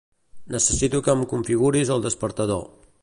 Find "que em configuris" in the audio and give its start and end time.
1.07-1.93